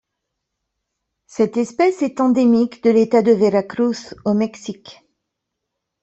Cette 1.27 1.57
espèce 1.57 2.01
est 2.01 2.19
endémique 2.21 2.81
du 2.81 2.91
l'État 2.91 3.21
de 3.21 3.33
Veracruz 3.33 4.15
au 4.25 4.33
Mexique. 4.33 5.03